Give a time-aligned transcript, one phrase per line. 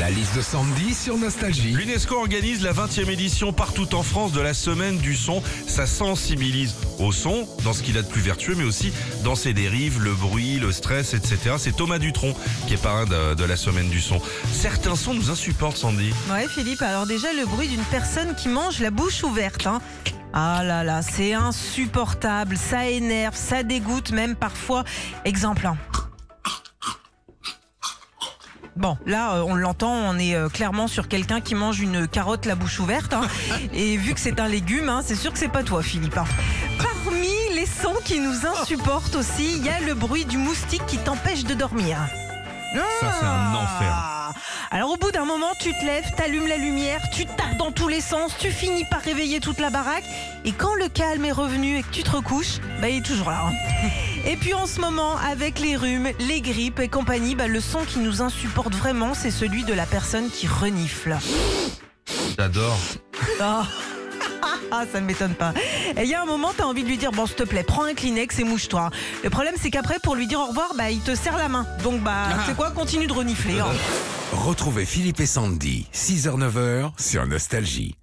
[0.00, 1.72] La liste de Sandy sur Nostalgie.
[1.72, 5.40] L'UNESCO organise la 20e édition partout en France de la semaine du son.
[5.68, 9.52] Ça sensibilise au son, dans ce qu'il a de plus vertueux, mais aussi dans ses
[9.52, 11.54] dérives, le bruit, le stress, etc.
[11.58, 12.34] C'est Thomas Dutronc
[12.66, 14.20] qui est parrain de, de la semaine du son.
[14.52, 16.12] Certains sons nous insupportent, Sandy.
[16.30, 19.66] Ouais, Philippe, alors déjà le bruit d'une personne qui mange la bouche ouverte.
[19.66, 19.80] hein.
[20.32, 24.82] Ah là là, c'est insupportable, ça énerve, ça dégoûte même parfois.
[25.24, 25.76] Exemple 1.
[28.76, 32.44] Bon, là, euh, on l'entend, on est euh, clairement sur quelqu'un qui mange une carotte
[32.44, 33.14] la bouche ouverte.
[33.14, 33.22] hein.
[33.72, 36.18] Et vu que c'est un légume, hein, c'est sûr que c'est pas toi, Philippe.
[36.18, 36.24] hein.
[36.78, 40.98] Parmi les sons qui nous insupportent aussi, il y a le bruit du moustique qui
[40.98, 41.98] t'empêche de dormir.
[43.00, 44.23] Ça, c'est un enfer.
[44.70, 47.88] Alors au bout d'un moment, tu te lèves, t'allumes la lumière, tu tapes dans tous
[47.88, 50.04] les sens, tu finis par réveiller toute la baraque.
[50.44, 53.30] Et quand le calme est revenu et que tu te recouches, bah il est toujours
[53.30, 53.46] là.
[53.46, 53.88] hein.
[54.26, 57.84] Et puis en ce moment, avec les rhumes, les grippes et compagnie, bah, le son
[57.84, 61.16] qui nous insupporte vraiment, c'est celui de la personne qui renifle.
[62.38, 62.78] J'adore.
[63.40, 63.64] Ah.
[64.70, 65.52] Ah, ça ne m'étonne pas.
[65.96, 67.62] Et il y a un moment, t'as envie de lui dire Bon, s'il te plaît,
[67.62, 68.90] prends un Kleenex et mouche-toi.
[69.22, 71.66] Le problème, c'est qu'après, pour lui dire au revoir, bah, il te serre la main.
[71.82, 72.70] Donc, bah, c'est quoi?
[72.70, 73.60] Continue de renifler.
[73.60, 73.66] hein.
[74.32, 77.94] Retrouvez Philippe et Sandy, 6h-9h sur Nostalgie.